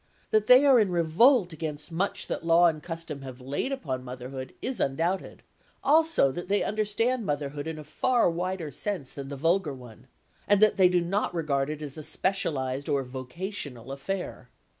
[0.31, 4.51] That they are in revolt against much that law and custom have laid upon motherhood
[4.59, 5.43] is undoubted;
[5.83, 10.07] also that they understand motherhood in a far wider sense than the vulgar one,
[10.47, 14.49] and that they do not regard it as a specialised or vocational affair.